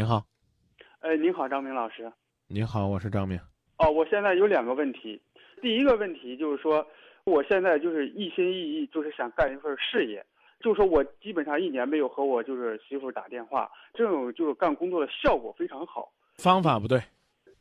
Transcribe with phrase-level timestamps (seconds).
[0.00, 0.24] 您好，
[1.00, 2.10] 哎，您好，张明老师。
[2.48, 3.38] 您好，我是张明。
[3.76, 5.20] 哦，我现在有两个问题。
[5.60, 6.86] 第一个问题就是说，
[7.24, 10.24] 我现在就是一心一意，就是想干一份事业。
[10.58, 16.10] 就是说我基本上一年没有和我就是媳妇打电话，这种就是干工作的效果非常好。
[16.38, 16.98] 方法不对，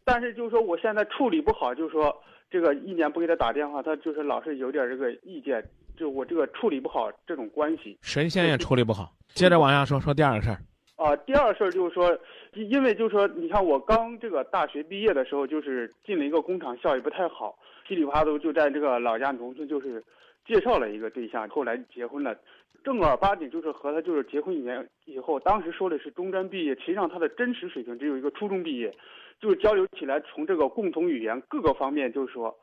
[0.05, 5.61] 但是就是说我现在处理不好，就是说这个一年不给他打电话，他就是老是有点这个意见，
[5.97, 7.99] 就我这个处理不好这种关系。
[8.01, 9.13] 神仙也处理不好。
[9.33, 10.57] 接着往下说，说第二个事儿。
[10.99, 12.19] 啊，第二事儿就是说，
[12.51, 17.57] 因为就是说，你看我刚这个大学毕业的时候，就是进了一个工厂，效益不太好，
[17.87, 20.03] 噼里啪啦就在这个老家农村就是
[20.45, 22.37] 介绍了一个对象，后来结婚了。
[22.83, 28.93] 正儿八经就是和他就是结婚一年以后，当时说的是中专毕业，实际上他的真实水平只有一个初中毕业，
[29.39, 32.53] 就是交流起来从这个共同语言各个方面就是说，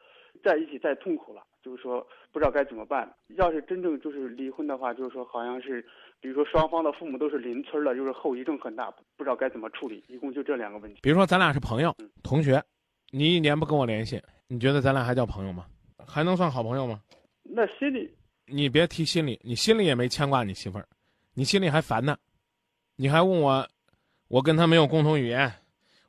[0.42, 3.14] 在一起太痛苦了，就是说不知道该怎么办。
[3.36, 5.84] 要是真正就是离婚的话，就是说好像是，
[6.20, 10.02] 比如说双方的父母都是邻村的，就是后遗症很大，不知道该怎么处理。
[10.08, 11.00] 一共就这两个问题。
[11.02, 12.62] 比如说咱俩是朋友、同学，
[13.10, 15.66] 你一年不跟我联系，你觉得咱俩还叫朋友吗？
[16.06, 17.00] 还能算好朋友吗？
[17.42, 18.12] 那心里。
[18.46, 20.88] 你别提心里，你心里也没牵挂你媳妇儿，
[21.34, 22.16] 你心里还烦呢，
[22.94, 23.68] 你还问我，
[24.28, 25.52] 我跟他没有共同语言，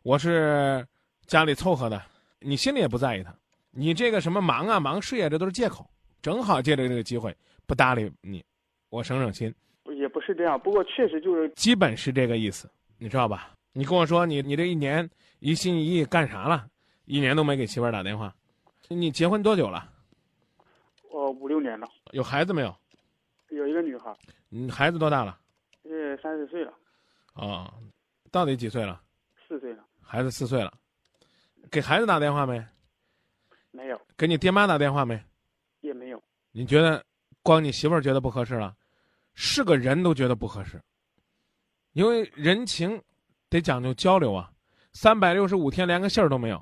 [0.03, 0.85] 我是
[1.25, 2.01] 家里凑合的，
[2.39, 3.35] 你心里也不在意他，
[3.71, 5.89] 你这个什么忙啊忙事业，这都是借口，
[6.21, 8.43] 正好借着这个机会不搭理你，
[8.89, 9.53] 我省省心。
[9.93, 13.51] 也不是这样，不过确实就是基本是这个意思，你知道吧？
[13.73, 15.07] 你跟我说你你这一年
[15.39, 16.67] 一心一意干啥了？
[17.05, 18.33] 一年都没给媳妇儿打电话，
[18.89, 19.89] 你结婚多久了？
[21.09, 21.87] 我，五六年了。
[22.11, 22.75] 有孩子没有？
[23.49, 24.13] 有一个女孩。
[24.49, 25.39] 你，孩子多大了？
[25.83, 26.73] 呃，三四岁了。
[27.35, 27.71] 哦，
[28.31, 29.01] 到底几岁了？
[29.47, 29.85] 四岁了。
[30.01, 30.73] 孩子四岁了，
[31.71, 32.63] 给孩子打电话没？
[33.71, 34.01] 没有。
[34.17, 35.21] 给你爹妈打电话没？
[35.81, 36.21] 也没有。
[36.51, 37.03] 你觉得，
[37.43, 38.75] 光你媳妇儿觉得不合适了，
[39.39, 40.81] 是个人都觉得不合适。
[41.93, 42.99] 因为人情，
[43.49, 44.51] 得讲究交流啊。
[44.93, 46.59] 三百六十五天连个信儿都没有，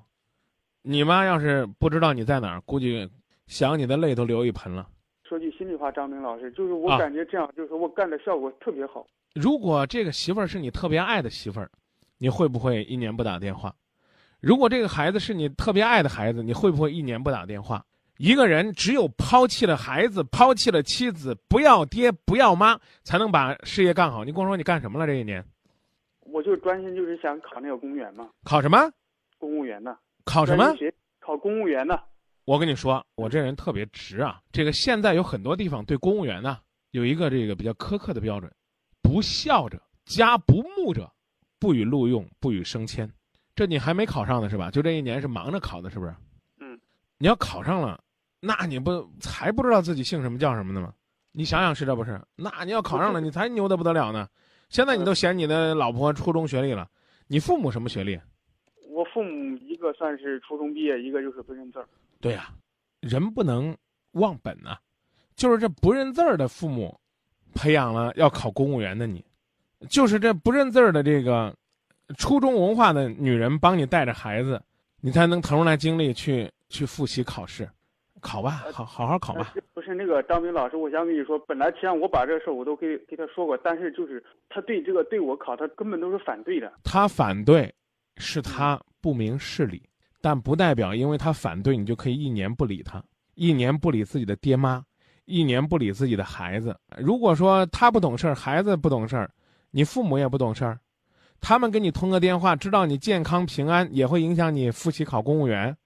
[0.82, 3.10] 你妈要是不知道你在哪儿，估计。
[3.48, 4.90] 想你的泪都流一盆了。
[5.24, 9.06] 说句心里话，张明老师，就是我感觉这样，就是我干的效果特别好。
[9.36, 11.70] 如果这个媳妇儿是你特别爱的媳妇儿，
[12.18, 13.74] 你会不会一年不打电话？
[14.42, 17.86] 如果这个孩子是你特别爱的孩子，你会不会一年不打电话？
[18.18, 24.24] 一个人只有抛弃了孩子，抛弃了妻子，不要爹不要妈，才能把事业干好。
[24.24, 25.44] 你跟我说你干什么了这一年？
[26.22, 28.30] 我就专心就是想考那个公务员嘛。
[28.44, 28.78] 考什么？
[29.38, 29.98] 公务员呢？
[30.24, 30.74] 考什么？
[31.20, 32.00] 考公务员呢？
[32.46, 34.40] 我跟你说，我这人特别直啊。
[34.52, 36.60] 这个现在有很多地方对公务员呢
[36.92, 38.50] 有一个这个比较苛刻的标准：
[39.02, 41.12] 不孝者、家不睦者，
[41.60, 43.12] 不予录用，不予升迁。
[43.56, 44.72] 这你还没考上呢是吧？
[44.72, 46.14] 就这一年是忙着考的，是不是？
[46.60, 46.80] 嗯。
[47.18, 48.00] 你要考上了，
[48.46, 50.94] 那你不还不知道自己姓什么叫什么的吗？
[51.32, 52.22] 你想想是这不是？
[52.36, 54.28] 那你要考上了，你才牛的不得了呢。
[54.70, 56.88] 现在你都嫌你的老婆初中学历了，
[57.28, 58.20] 你父母什么学历？
[58.90, 61.88] 我父母一个算是初中毕业，一个就是不认字儿。
[62.22, 62.50] 对呀，
[63.02, 63.76] 人不能
[64.12, 64.78] 忘本呐，
[65.36, 66.98] 就是这不认字儿的父母，
[67.54, 69.24] 培养了要考公务员的你，
[69.90, 71.54] 就是这不认字儿的这个
[72.18, 74.62] 初中文化的女人帮你带着孩子，
[75.02, 77.70] 你才能腾出来精力去去复习考试，
[78.26, 79.54] 考吧，好好好考吧。
[79.74, 86.74] 不是那个张明老师，我想跟你说，本来实际上我把这事儿我都给给他说过，但是就是他对这个对我考，他根本都是反对的。
[86.84, 87.72] 他反对，
[88.18, 89.82] 是他不明事理。
[90.22, 93.04] 但不代表，因为他反对你就可以一年不理他，
[93.36, 94.84] 一年不理自己的爹妈，
[95.26, 96.76] 一年不理自己的孩子。
[96.98, 99.30] 如果说他不懂事儿，孩子不懂事儿，
[99.70, 100.80] 你父母也不懂事儿，
[101.40, 105.78] 他们给你通个电话，知道你健康平安，也会影响你复习考公务员。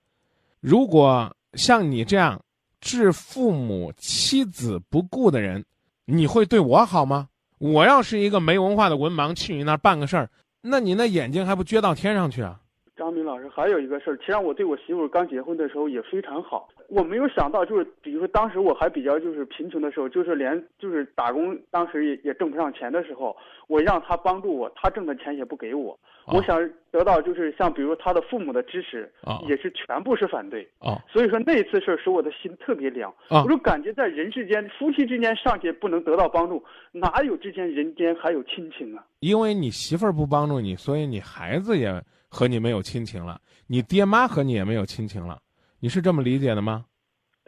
[0.61, 2.39] 如果像你这样
[2.79, 5.63] 置父母妻子不顾的人，
[6.05, 7.27] 你会对我好吗？
[7.57, 10.29] 我要是一个没文化的文盲，去你那儿办个事儿，
[10.61, 12.59] 那你那眼睛还不撅到天上去啊？
[12.99, 16.67] 张明老师，还有一个事儿，其实我对我媳妇刚结婚的时候也非常好。
[16.89, 23.33] 我没有想到，就是比如说当时我还比较就是贫穷的时候，就是连就是打工，当时也也挣不上钱的时候，
[23.67, 25.97] 我让她帮助我，她挣的钱也不给我。
[26.25, 26.59] 我想
[26.91, 29.09] 得到就是像比如她的父母的支持，
[29.47, 30.67] 也是全部是反对。
[30.79, 33.09] 啊，所以说那次事儿使我的心特别凉。
[33.29, 36.61] 啊，我就感觉在人世间，夫妻之间尚且不能得到帮助，
[36.91, 39.03] 哪有之间人间还有亲情啊？
[39.21, 42.03] 因为你媳妇儿不帮助你，所以你孩子也。
[42.29, 45.39] 和你没有亲情了，你爹妈和你也没有亲情了，
[45.79, 46.85] 你是这么理解的吗？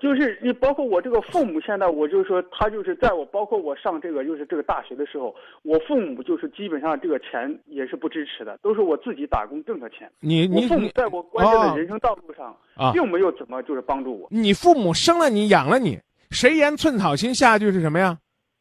[0.01, 10.11] 就是你包括我这个父母，现在我就是说他就是在我包括我上这个就是这个大学的时候，我父母就是基本上这个钱也是不支持的，都是我自己打工挣的钱。
[10.19, 14.27] 你你父母在我关键的人生道路上啊，并没有怎么就是帮助我。
[14.31, 15.99] 你父母生了你养了你，
[16.31, 17.35] 谁言寸草心？
[17.35, 18.17] 下一句是什么呀？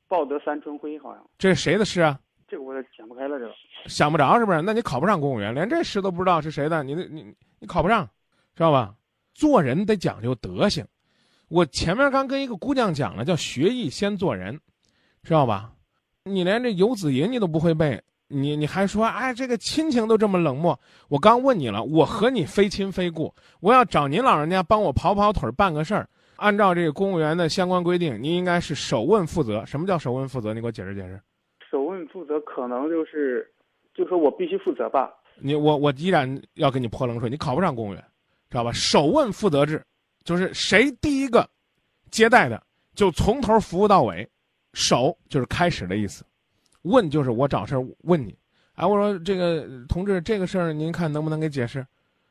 [0.09, 2.21] 报得三春晖，好像这是谁的诗啊？
[2.47, 3.53] 这个我也想不开了，这个。
[3.87, 4.63] 想不着是不是？
[4.63, 8.09] 那你考不上公务员，连这诗都不知道是谁的，你你你考不上，
[8.55, 8.95] 知道吧？
[9.35, 10.85] 做人得讲究德行。
[11.49, 14.59] 我前面刚跟一个姑娘讲了，叫学艺先做人，
[15.23, 15.73] 知道吧？
[16.25, 20.79] 你连这《游子吟》你都不会背，你你还说哎，这个亲情都这么冷漠？
[21.09, 26.09] 我刚问你了，我和你非亲非故，我要找您老人家帮我跑跑腿办个事儿。
[26.37, 29.65] 按照这个公务员的相关规定，您应该是首问负责。
[29.67, 30.55] 什么叫首问负责？
[30.55, 31.21] 你给我解释解释。
[31.71, 33.51] 首问负责可能就是，
[33.95, 35.11] 就说我必须负责吧。
[35.37, 38.05] 你我我依然要给你泼冷水，你考不上公务员，
[38.49, 38.73] 知道吧？
[38.73, 39.85] 首问负责制。
[40.23, 41.49] 就是谁第一个
[42.11, 42.63] 接待的，
[42.95, 44.29] 就从头服务到尾。
[44.75, 46.25] 首就是开始的意思，
[46.83, 48.37] 问就是我找事儿问你。
[48.75, 51.85] 哎，我说这个同志，这个事儿您看能不能给解释？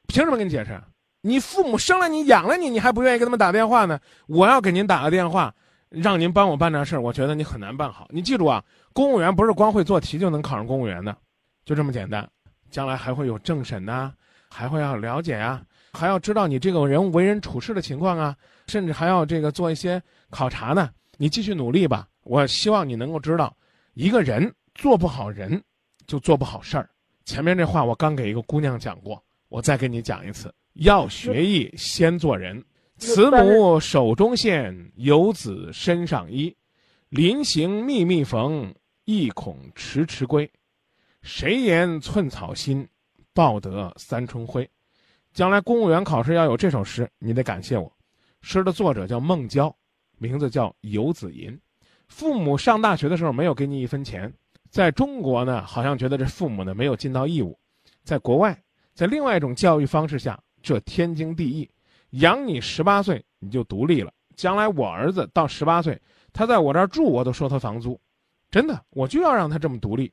[0.07, 0.79] 凭什么给你解释？
[1.21, 3.99] 你父母生了你养了你，你还不愿意给他们打电话呢？
[4.27, 5.53] 我要给您打个电话，
[5.89, 8.07] 让您帮我办点事儿，我觉得你很难办好。
[8.09, 8.63] 你记住啊，
[8.93, 11.17] 公务员不是光会做题就能考上公务员的，
[11.69, 12.27] 就这么简单。
[12.71, 14.11] 将来还会有政审呐，
[14.49, 15.63] 还会要了解啊。
[15.93, 18.35] 还要知道你这个人为人处事的情况啊，
[18.65, 20.01] 甚至还要这个做一些
[20.31, 20.89] 考察呢。
[21.17, 22.07] 你继续努力吧。
[22.23, 23.55] 我希望你能够知道，
[23.93, 25.61] 一个人做不好人，
[26.07, 26.89] 就做不好事儿。
[27.23, 32.63] 前面这话我刚给一个姑娘讲过，我再给你讲一次：要学艺先做人。
[32.97, 36.55] 慈母手中线，游子身上衣。
[37.09, 38.73] 临行密密缝，
[39.05, 40.49] 意恐迟迟归。
[41.21, 42.87] 谁言寸草心，
[43.33, 44.69] 报得三春晖。
[45.33, 47.91] 将来公务员考试要有这首诗，你得感谢我。
[48.41, 49.73] 诗的作者叫孟郊，
[50.17, 51.59] 名字叫游子吟。
[52.07, 54.33] 父母上大学的时候没有给你一分钱，
[54.69, 57.57] 在中国呢，好像觉得这父母呢没有尽到义务。
[58.03, 58.59] 在国外，
[58.95, 61.69] 在另外一种教育方式下，这天经地义。
[62.11, 66.01] 养你十八岁你就独立了，将来我儿子到十八岁，
[66.33, 67.99] 他在我这儿住，我都收他房租。
[68.49, 70.11] 真的，我就要让他这么独立。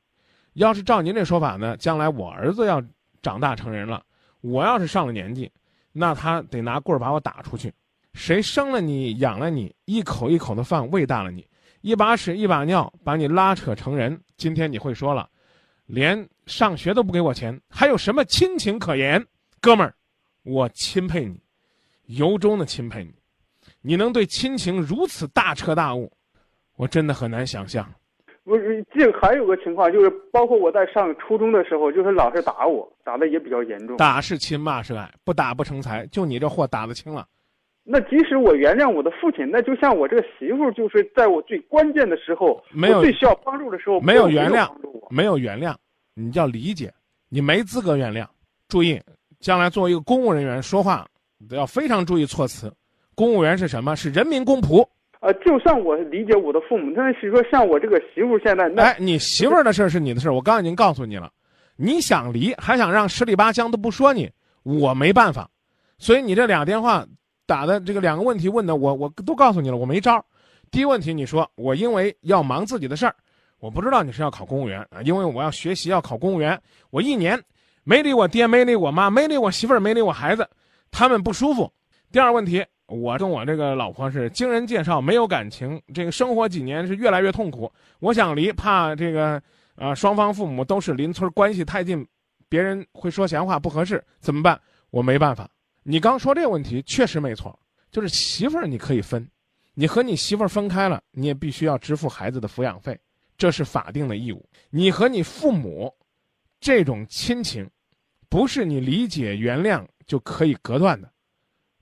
[0.57, 2.83] 要是照您这说法呢，将来我儿子要
[3.21, 4.03] 长大成人了。
[4.41, 5.51] 我要是上了年纪，
[5.91, 7.71] 那他得拿棍儿把我打出去。
[8.13, 11.47] 谁生了你，养了你，一口一口的饭喂大了你，
[11.81, 14.19] 一把屎一把尿把你拉扯成人。
[14.35, 15.29] 今天你会说了，
[15.85, 19.23] 连上学都不给我钱，还有什么亲情可言？
[19.61, 19.93] 哥们儿，
[20.41, 21.39] 我钦佩你，
[22.07, 23.13] 由衷的钦佩你。
[23.81, 26.11] 你能对亲情如此大彻大悟，
[26.77, 27.87] 我真的很难想象。
[28.47, 33.97] 不是，这还有个情况，就是包括我在上初中的时候，就是老师打我，打的也比较严重。
[33.97, 36.07] 打是亲，骂是爱，不打不成才。
[36.07, 37.27] 就你这货打得轻了。
[37.83, 44.69] 那即使我原谅我的父亲，那就像我这个媳妇，就是在我最关键的时候，没有最需要帮助的时候，没有原谅，
[45.09, 45.75] 没有原谅，
[46.13, 46.89] 你叫理解，
[47.27, 48.25] 你没资格原谅。
[48.69, 48.97] 注意，
[49.41, 51.05] 将来作为一个公务人员说话，
[51.51, 52.73] 要非常注意措辞。
[53.13, 53.93] 公务员是什么？
[53.93, 54.87] 是人民公仆。
[55.19, 61.31] 呃，就算我理解我的父母，但是说像我这个媳妇现在，那哎，你媳妇儿的事儿是你的事儿，我刚已经告诉你了，
[61.75, 64.29] 你想离还想让十里八乡都不说你，
[64.61, 65.49] 我没办法，
[65.97, 67.03] 所以你这俩电话
[67.47, 70.23] 打的这个两个问题问的我我都告诉你了，我没招儿。
[70.69, 73.15] 第一问题你说我因为要忙自己的事儿，
[73.59, 76.61] 我不知道你是要考公务员啊，因为我要学习要考公务员，
[76.91, 77.41] 我一年
[77.83, 80.47] 没理我爹，没理我妈，没理我媳妇儿，没理我孩子，
[80.91, 81.71] 他们不舒服。
[82.11, 82.63] 第二问题。
[82.87, 87.71] 我跟我这个老婆是经人介绍，没有感情，这个生活几年是越来越痛苦。
[87.99, 89.41] 我想离，怕这个，
[89.75, 92.07] 呃，双方父母都是邻村，关系太近，
[92.47, 94.59] 别人会说闲话不合适，怎么办？
[94.89, 95.49] 我没办法。
[95.83, 97.57] 你刚说这个问题确实没错，
[97.91, 99.29] 就是媳妇儿你可以分，
[99.73, 102.97] 你和你媳妇儿分开了，你也必须要支付孩子的抚养费，
[103.37, 104.47] 这是法定的义务。
[104.69, 105.93] 你和你父母
[106.61, 107.69] 这种亲情，
[108.29, 111.11] 不是你理解原谅就可以隔断的。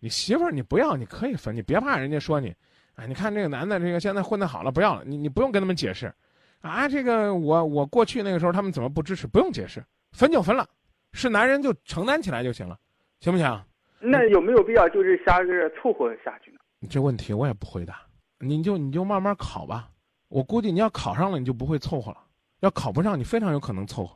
[0.06, 2.54] 你媳妇儿你不要，你可以分，你别怕人家说你，
[2.94, 6.14] 哎，你看这个男的，这个现在混的好了，不要了，你你不用跟他们解释，
[6.62, 10.64] 啊，这个我我过去那个时候他们怎么不支持，不用解释，分就分了，
[11.12, 12.78] 是男人就承担起来就行了，
[13.20, 13.64] 行不行？
[14.00, 16.60] 那有没有必要就是瞎是凑合下去呢？
[16.88, 18.00] 这问题我也不回答，
[18.38, 19.90] 你就你就慢慢考吧，
[20.28, 22.20] 我估计你要考上了你就不会凑合了，
[22.60, 24.16] 要考不上你非常有可能凑合。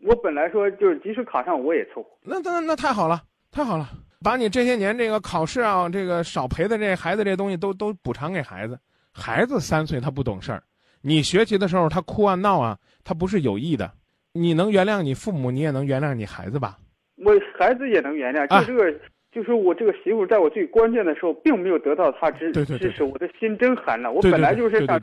[0.00, 3.88] 我本来说就是即使考上我也凑合，那那那太好了，太好了。
[4.22, 8.78] 把你这些年这个考试啊，这个少陪的这孩子这东西都都补偿给孩子。
[9.12, 10.62] 孩子三岁他不懂事儿，
[11.00, 13.90] 你学习的时候他哭啊闹啊，他不是有意的。
[14.32, 16.76] 你能原谅你父母，你也能原谅你孩子吧？
[17.24, 19.00] 我孩子也能原谅，就这个，
[19.32, 24.12] 就是我这个媳妇在我最关键的时候，并没有得到他支支持，我的心真寒了。
[24.12, 25.00] 我本来就是想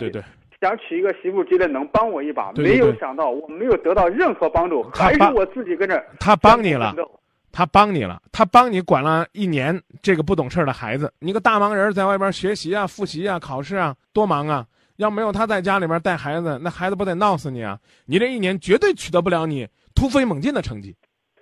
[0.61, 6.95] 想娶一个媳妇，觉得能帮我一把，没有想到我没有得到任何帮助，还是我自己跟着他帮你了。
[7.55, 11.13] 他帮你了，他帮你管了一年这个不懂事儿的孩子。
[11.19, 14.67] 你个大忙人，在外边学习啊、复习啊、考试啊，多忙啊！
[14.97, 17.79] 要没有他在家里边带孩子，那孩子不得闹死你啊！
[18.07, 20.93] 你这一年绝对取得不了你突飞猛进的成绩。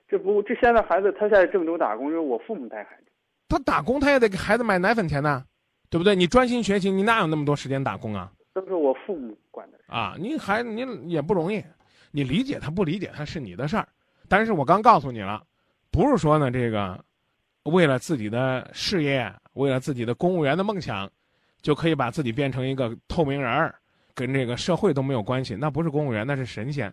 [0.07, 3.11] 这不，这现在孩子他在郑州打工，因为我父母带孩子。
[3.49, 5.43] 他打工，他也得给孩子买奶粉钱呢，
[5.89, 6.15] 对不对？
[6.15, 8.31] 你专心学习，你哪有那么多时间打工啊？
[8.53, 10.13] 都是我父母管的啊！
[10.19, 11.63] 你孩子你也不容易，
[12.11, 13.87] 你理解他不理解他是你的事儿。
[14.29, 15.41] 但是我刚告诉你了，
[15.93, 16.99] 不是说呢这个，
[17.65, 21.07] 为了自己的事业，为了自己的公务员的梦想，
[21.61, 23.75] 就可以把自己变成一个透明人儿，
[24.15, 25.55] 跟这个社会都没有关系。
[25.55, 26.91] 那不是公务员，那是神仙，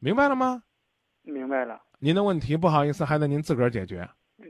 [0.00, 0.60] 明白了吗？
[1.22, 1.80] 明白了。
[2.00, 4.06] 您的问题不好意思，还得您自个儿解决。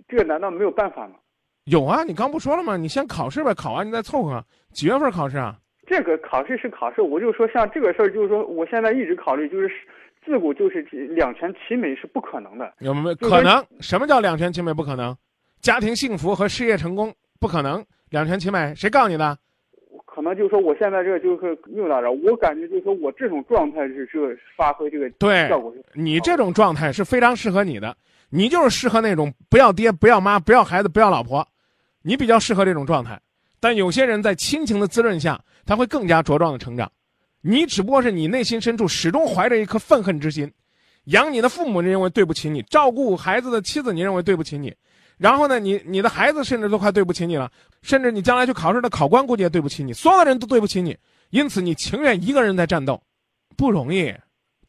[0.08, 1.16] 这个难道没有办法吗？
[1.64, 2.78] 有啊，你刚不说了吗？
[2.78, 4.42] 你先考试呗，考完你再凑合。
[4.72, 5.58] 几月份考试啊？
[5.86, 9.70] 这个考试是考试，我就说像这个事儿，就是说我现在一直考虑，就是
[10.24, 12.72] 自古就是两全其美是不可能的。
[12.80, 13.64] 有没有可能？
[13.80, 15.16] 什么叫两全其美不可能？
[15.60, 18.74] 家庭幸福和事业成功不可能两全其美？
[18.74, 19.36] 谁告诉你的？
[20.06, 25.74] 可能就是说我现在这个就是又咋着，我感觉就是说我这种状态是是发挥这个对效果。
[25.92, 27.96] 你这种状态是非常适合你的，
[28.30, 31.46] 你就是适合那种不要爹、不要妈、不要孩子、不要老婆。
[32.02, 33.20] 你比较适合这种状态，
[33.58, 36.90] 但有些人在亲情的滋润下，他会更加茁壮的成长。
[37.46, 40.50] 你只不过是你内心深处始终怀着一颗愤恨之心，
[41.04, 44.74] 养你的父母认为对不起你，照顾孩子的妻子你认为对不起你，
[45.18, 50.96] 然后呢，你你的孩子甚至都快对不起你了，甚至你将来去考试的考官估计也对不起你，所有人都对不起你，
[51.28, 52.98] 因此你情愿一个人在战斗，
[53.58, 54.10] 不容易，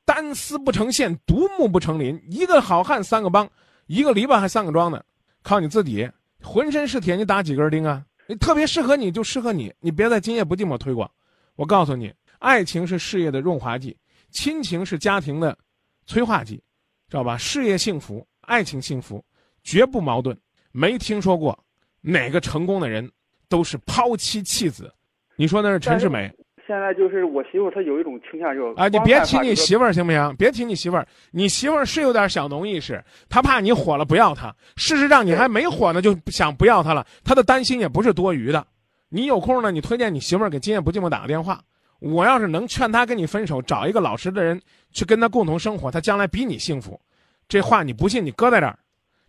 [0.04, 3.50] 单丝不成线，独木不成林，一个好汉三个帮，
[3.88, 5.02] 一个篱笆还三个桩呢，
[5.44, 6.10] 靠你自己。
[6.44, 8.04] 浑身是铁，你打几根钉啊？
[8.28, 11.10] 你特别适合你就适合你，你别在今夜不寂寞推广。
[11.56, 13.96] 我告诉你，爱情是事业的润滑剂，
[14.32, 15.58] 亲情是家庭的
[16.06, 16.56] 催化剂，
[17.10, 17.38] 知道吧？
[17.38, 19.24] 事业幸福，爱情幸福，
[19.64, 20.38] 绝不矛盾。
[20.72, 21.58] 没听说过
[22.02, 23.10] 哪个成功的人
[23.48, 24.94] 都是抛妻弃子。
[25.36, 26.32] 你说那是陈世美。
[26.68, 30.36] 现在就是我媳妇，她有一种倾向，就啊，你别提你媳妇儿行不行？
[30.36, 34.52] 别提你媳妇儿，你媳妇儿是有点小农意识，她怕你火了不要她。
[34.76, 38.66] 事实上，你还没火呢，就想不要她了，她的担心也不是多余的。
[39.10, 41.62] 你有空呢，你推荐你媳妇儿给今夜不寂寞打个电话。
[42.00, 44.62] 我要是能劝他跟你分手，找一个老实的人
[44.92, 47.00] 去跟他共同生活，他将来比你幸福。
[47.48, 48.78] 这话你不信，你搁在这儿，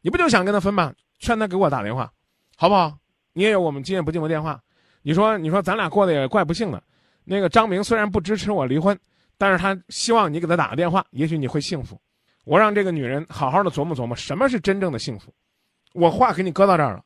[0.00, 0.92] 你不就想跟他分吗？
[1.18, 2.10] 劝他给我打电话，
[2.56, 2.96] 好不好？
[3.32, 4.60] 你也有我们今夜不寂寞电话。
[5.02, 6.82] 你说，你说咱俩过得也怪不幸的。
[7.24, 8.98] 那个张明虽然不支持我离婚，
[9.38, 12.00] 但是他希望你给他打个电话，也许你会幸福。
[12.44, 15.32] 我让这个女人好好的琢磨琢磨，什么是真正的幸福。
[15.92, 17.02] 我话给你搁到这儿了，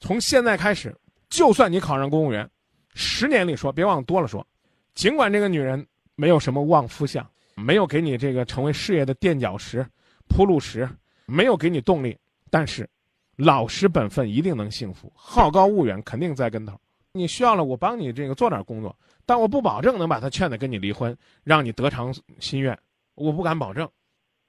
[0.00, 0.94] 从现在开始，
[1.28, 2.48] 就算你考上公务员，
[2.94, 4.46] 十年里说，别往多了说。
[4.94, 5.84] 尽管这个女人
[6.14, 9.84] 没有什么旺夫相，没有给你这个成为事业的垫脚石、
[10.28, 10.88] 铺路石，
[11.26, 12.16] 没有给你动力，
[12.48, 12.88] 但是，
[13.36, 16.80] 老实本分一定能幸福，好高骛远肯定栽跟头。
[17.12, 18.96] 你需要了，我帮你这个做点工作。
[19.26, 22.78] 但我不保证能把他劝的跟你离婚，让你得偿心愿，
[23.14, 23.88] 我不敢保证，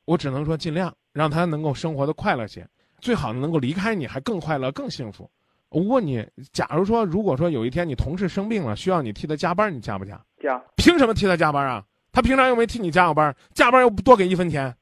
[0.06, 2.68] 我只能说尽量让他能够生活的快乐些，
[3.00, 5.30] 最好能够离开你还更快乐更幸福。
[5.70, 10.20] 我问你，假如说如果说有一天你同事生病了，需要你替他加班，你加不加？
[10.42, 10.62] 加。
[10.78, 11.84] 凭什么替他加班啊？
[12.12, 14.74] 他平常又没替你加过班，加班又不多给一分钱，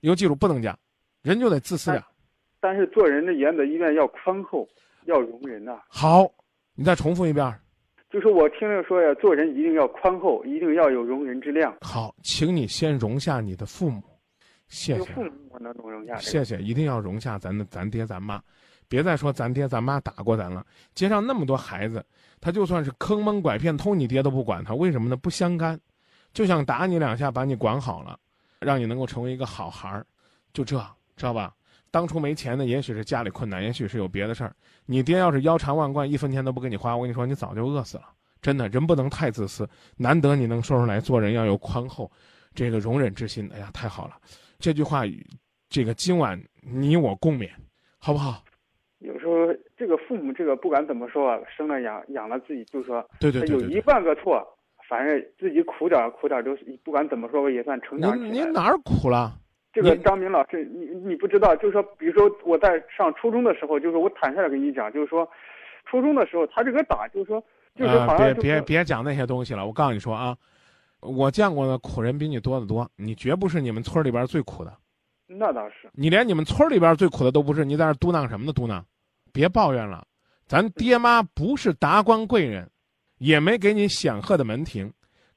[0.00, 0.74] 以后记住不能加，
[1.22, 2.02] 人就得自私点。
[2.60, 4.66] 但是做人的原则一定要宽厚，
[5.04, 5.78] 要容人呐。
[5.88, 6.26] 好，
[6.74, 7.54] 你再重复一遍。
[8.10, 11.76] 就是我听着说呀，做人一定要宽厚，一定要有容人之量。
[11.82, 14.02] 好，请你先容下你的父母，
[14.68, 15.04] 谢谢。
[15.12, 16.16] 父母我能容下。
[16.16, 18.42] 谢谢，一定要容下咱的咱爹咱妈，
[18.88, 20.64] 别再说咱爹咱妈打过咱了。
[20.94, 22.04] 街上那么多孩子，
[22.40, 25.16] 他就算是坑蒙拐骗偷你爹都不管他，为什么呢？
[25.16, 25.78] 不相干，
[26.32, 28.18] 就想打你两下，把你管好了，
[28.60, 30.06] 让你能够成为一个好孩儿，
[30.52, 30.78] 就这，
[31.16, 31.54] 知道吧？
[31.90, 34.54] 当初没钱的，也许是家里困难，也许是有别的事儿。
[34.84, 38.04] 你爹要是腰缠万贯，一分钱都不给你花，我跟你说，你早就饿死了。
[38.42, 39.68] 真的，人不能太自私。
[39.96, 42.10] 难得你能说出来，做人要有宽厚，
[42.54, 43.50] 这个容忍之心。
[43.54, 44.16] 哎呀，太好了！
[44.58, 45.02] 这句话，
[45.70, 47.50] 这个今晚你我共勉，
[47.98, 48.44] 好不好？
[50.08, 54.42] 父母，这个不管怎么说，生了养养了自己，就说对对对，有一万个错，
[54.88, 58.18] 反正自己苦点苦点都不管怎么说也算成长。
[58.18, 59.34] 您您哪儿苦了？
[59.70, 65.28] 这个张明老师，你你不知道，就是说，比如说我在上初中的时候，就是我坦率的跟你讲，就是说，
[65.84, 67.40] 初中的时候他这个打，就是说，
[67.76, 69.66] 就是好像别别别讲那些东西了。
[69.66, 70.34] 我告诉你说啊，
[71.00, 74.72] 我见过的苦人比你多得多，你绝不是你们村里边最苦的。
[75.26, 75.88] 那倒是。
[75.92, 78.52] 你连你们村里边最苦的都不是，你在那嘟囔什么呢？
[78.52, 78.82] 嘟囔，
[79.32, 80.06] 别抱怨了。
[80.46, 82.70] 咱爹妈不是达官贵人，
[83.18, 84.92] 也没给你显赫的门庭，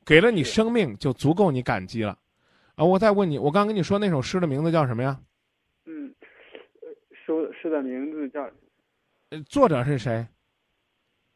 [0.06, 2.18] 给了你生命就足够你感激了。
[2.76, 2.86] 啊！
[2.86, 5.20] 我再问你，我刚跟你说那首诗的名字叫什么呀？
[5.86, 6.16] 嗯，
[7.12, 8.50] 诗诗的名字叫……
[9.48, 10.26] 作者是谁？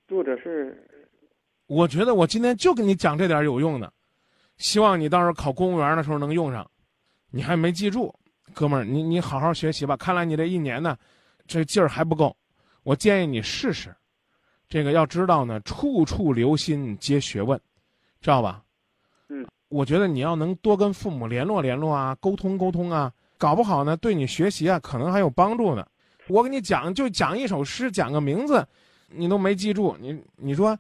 [0.07, 0.87] 作者是
[1.67, 3.91] 我觉得我今天就跟你讲这点有用的，
[4.57, 6.65] 希望你到时候考公务员的时候能用上。
[7.29, 8.13] 你还没记住，
[8.53, 9.97] 哥们儿，你你好好学习吧。
[9.97, 10.97] 看来你这一年呢，
[11.45, 12.35] 这劲儿还不够。
[12.85, 13.89] 我建议你试试。
[14.69, 17.59] 这个要知道呢，处处留心皆学问，
[18.21, 18.61] 知道吧？
[19.29, 25.83] 嗯，我觉得你要能多跟父母联络联络啊，沟通沟通啊，搞不好呢，对你学习啊可能还有帮助呢。
[26.27, 28.63] 我给你讲，就讲一首诗，讲个名字，
[29.09, 30.77] 你都没记住，你你说，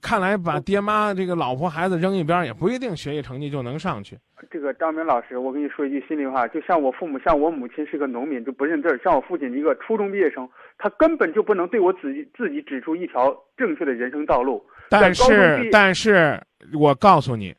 [0.00, 4.18] 看来把爹妈这个老婆孩子扔一边，也不一定学习成绩就能上去。
[4.50, 10.46] 这个张明老师，我跟你说一句心里话，就像我父母，像我母亲是个农民，就不认字儿；像我父亲一个初中毕业生，
[10.84, 14.62] 他根本就不能对我自己自己指出一条正确的人生道路。
[14.90, 16.38] 但是，但是
[16.74, 17.54] 我告诉你，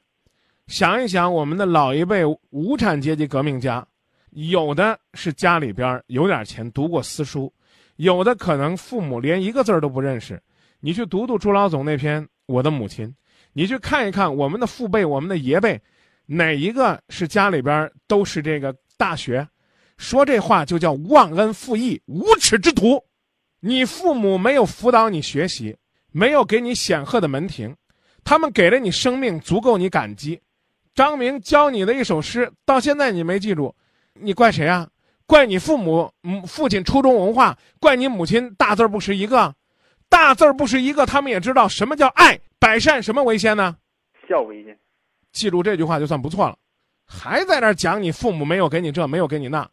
[0.67, 3.83] 想一想，我们的老一辈无产阶级革命家。
[4.29, 7.51] 有的是家里边有点钱，读过私书；
[7.95, 10.39] 有的可能父母连一个字儿都不认识。
[10.79, 13.07] 你去读读朱老总那篇《我的母亲》，
[13.53, 15.81] 你去看一看我们的父辈、我们的爷辈，
[16.27, 19.47] 哪一个是家里边都是这个大学？
[19.97, 23.03] 说这话就叫忘恩负义、无耻之徒。
[23.67, 25.75] 你父母没有辅导你学习，
[26.11, 27.75] 没有给你显赫的门庭，
[28.23, 30.39] 他们给了你生命，足够你感激。
[30.93, 33.73] 张明教你的一首诗，到现在你没记住。
[34.13, 34.87] 你怪谁啊？
[35.25, 39.51] 怪你父母，母父亲初中文化，怪你母亲大字不识一个，
[40.09, 43.75] 大字不识一个，他们也知道什么叫爱，百善什么为先呢？
[44.29, 44.77] 孝为先。
[45.31, 46.55] 记住这句话就算不错了。
[47.07, 49.67] 还在那讲你父母没有给你这，没有给你那，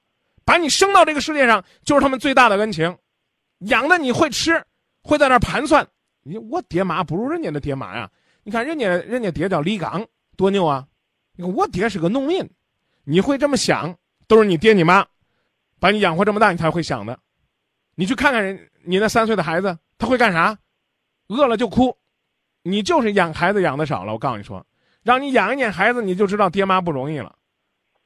[0.46, 2.96] 把你生到这个世界上就是他们最大的恩情，
[3.66, 4.62] 养的你会吃，
[5.02, 5.86] 会在那盘算。
[6.22, 8.08] 你我爹妈不如人家的爹妈呀！
[8.44, 10.86] 你看人家人家爹叫李刚，多牛啊！
[11.34, 12.48] 你看我爹是个农民，
[13.04, 13.94] 你会这么想？
[14.28, 15.04] 都是你爹你妈，
[15.78, 17.18] 把你养活这么大，你才会想的。
[17.94, 20.56] 你去看看人，你那三岁的孩子，他会干啥？
[21.28, 21.96] 饿了就哭。
[22.62, 24.12] 你就是养孩子养的少了。
[24.12, 24.64] 我告诉你说，
[25.02, 27.34] 让你养一年孩子，你就知道爹妈不容易了。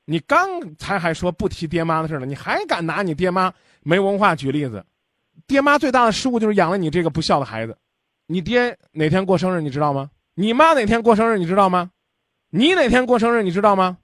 [0.07, 4.85] 你刚才还说不提爹妈的事了，你还敢拿你爹妈没文化举例子？
[5.47, 7.77] 爹妈最大的失误就是养了你这个不孝的孩子。
[8.27, 10.11] 你爹哪天过生日你知道吗？
[10.35, 11.91] 你妈哪天过生日你知道吗？
[12.51, 13.99] 你哪天过生日你知道吗？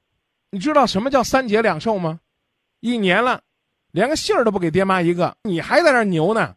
[0.50, 2.20] 你知道什么叫三节两寿吗？
[2.80, 3.40] 一年了，
[3.90, 6.54] 连个信儿都不给爹妈一个，你还在那牛呢？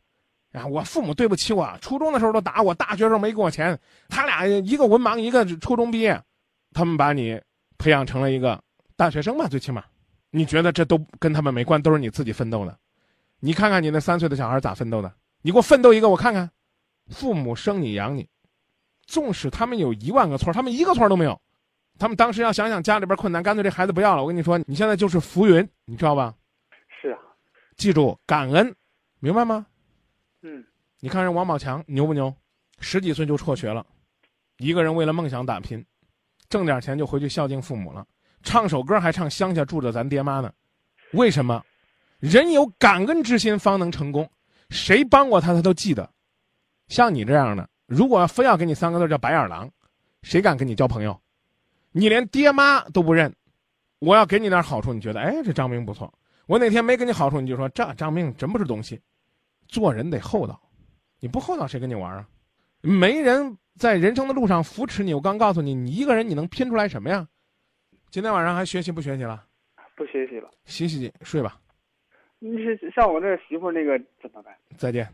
[0.52, 6.22] 啊，我父母对不起我，初中的时候都打我，大学时候没给我钱，他俩一个文盲，一个初中毕业，
[6.72, 7.40] 他们把你
[7.78, 8.62] 培养成了一个
[8.96, 9.84] 大学生吧，最起码，
[10.30, 12.78] 你觉得这都跟他们没关，都是你自己奋斗的？
[13.46, 15.14] 你看看你那三岁的小孩咋奋斗的？
[15.44, 16.50] 你给我奋斗一个，我看看。
[17.12, 18.28] 父母生你养你，
[19.06, 21.40] 纵使他们有一万个错，他们一个错都没有。
[22.00, 24.24] 他们当时要想想家里边困难，干脆这孩子不要了。
[24.24, 26.34] 我跟你说，你现在就是浮云，你知道吧？
[27.00, 27.20] 是啊，
[27.78, 28.76] 记住感恩，
[29.20, 29.68] 明白吗？
[30.42, 30.66] 嗯。
[31.00, 32.34] 你看人王宝强牛不牛？
[32.80, 33.86] 十几岁就辍学了，
[34.58, 35.86] 一个人为了梦想打拼，
[36.50, 38.04] 挣点钱就回去孝敬父母了，
[38.42, 40.52] 唱首歌还唱乡下住着咱爹妈呢。
[41.14, 41.64] 为什么？
[42.26, 44.28] 人有感恩之心方能成功，
[44.72, 46.10] 谁帮过他他都记得。
[46.88, 49.70] 像你这样的，如果非要给你三个字叫白眼狼，
[50.24, 51.16] 谁敢跟你交朋友？
[51.92, 53.32] 你连爹妈都不认，
[54.00, 56.12] 我要给你点好处，你觉得哎，这张明不错。
[56.48, 59.00] 我哪天没给你好处，你就说这张明真不是东西。
[59.68, 60.60] 做人得厚道，
[61.20, 62.28] 你不厚道谁跟你玩啊？
[62.82, 65.14] 没人在人生的路上扶持你。
[65.14, 67.28] 我刚告诉你，你一个人你能拼出来什么呀？
[68.10, 69.46] 今天晚上还学习不学习了？
[69.96, 71.60] 不学习了，洗洗睡吧。
[72.46, 74.54] 你是像我那媳妇那个怎么办？
[74.78, 75.08] 再见。